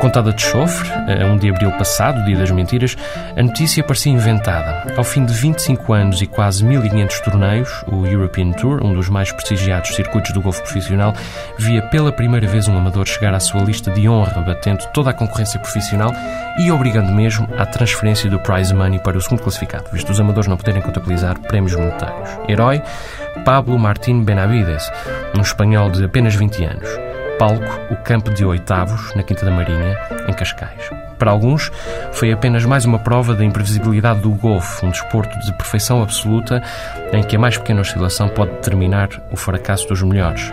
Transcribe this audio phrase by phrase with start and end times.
[0.00, 2.96] Contada de chofre, a 1 de abril passado, dia das mentiras,
[3.34, 4.92] a notícia parecia inventada.
[4.96, 9.32] Ao fim de 25 anos e quase 1500 torneios, o European Tour, um dos mais
[9.32, 11.14] prestigiados circuitos do golfe profissional,
[11.58, 15.14] via pela primeira vez um amador chegar à sua lista de honra, batendo toda a
[15.14, 16.12] concorrência profissional
[16.58, 20.48] e obrigando mesmo à transferência do prize money para o segundo classificado, visto os amadores
[20.48, 22.28] não poderem contabilizar prémios monetários.
[22.46, 22.82] Herói,
[23.44, 24.90] Pablo Martín Benavides,
[25.36, 27.11] um espanhol de apenas 20 anos
[27.42, 30.88] palco o campo de oitavos, na Quinta da Marinha, em Cascais.
[31.18, 31.72] Para alguns,
[32.12, 36.62] foi apenas mais uma prova da imprevisibilidade do golfe, um desporto de perfeição absoluta
[37.12, 40.52] em que a mais pequena oscilação pode determinar o fracasso dos melhores.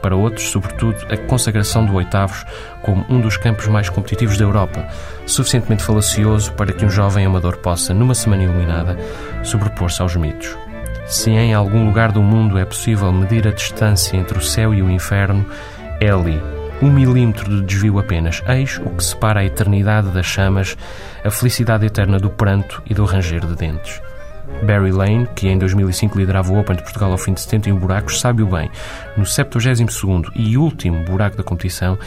[0.00, 2.46] Para outros, sobretudo, a consagração do oitavos
[2.80, 4.88] como um dos campos mais competitivos da Europa,
[5.26, 8.96] suficientemente falacioso para que um jovem amador possa, numa semana iluminada,
[9.42, 10.56] sobrepor-se aos mitos.
[11.04, 14.80] Se em algum lugar do mundo é possível medir a distância entre o céu e
[14.80, 15.44] o inferno,
[16.08, 16.40] ali,
[16.80, 20.76] um milímetro de desvio apenas, eis o que separa a eternidade das chamas,
[21.22, 24.00] a felicidade eterna do pranto e do ranger de dentes.
[24.62, 28.20] Barry Lane, que em 2005 liderava o Open de Portugal ao fim de 71 buracos,
[28.20, 28.70] sabe-o bem.
[29.16, 31.98] No 72º e último buraco da competição,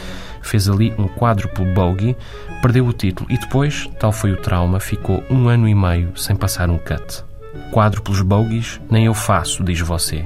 [0.42, 2.16] fez ali um quádruplo bogey,
[2.60, 6.36] perdeu o título e depois, tal foi o trauma, ficou um ano e meio sem
[6.36, 7.24] passar um cut.
[7.72, 10.24] Quádruplos bogies nem eu faço, diz você,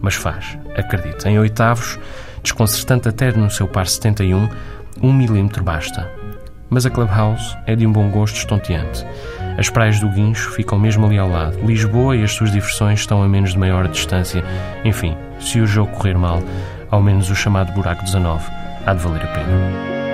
[0.00, 1.28] mas faz, acredite.
[1.28, 1.98] Em oitavos,
[2.46, 4.48] desconcertante até no seu par 71,
[5.02, 6.08] um milímetro basta.
[6.70, 9.04] Mas a Clubhouse é de um bom gosto estonteante.
[9.58, 11.58] As praias do Guincho ficam mesmo ali ao lado.
[11.64, 14.44] Lisboa e as suas diversões estão a menos de de distância.
[14.84, 16.42] Enfim, se o jogo correr mal,
[16.90, 18.44] ao menos o chamado buraco 19
[18.86, 20.06] há de valer a pena.